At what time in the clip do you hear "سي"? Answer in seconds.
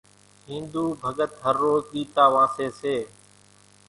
2.79-2.95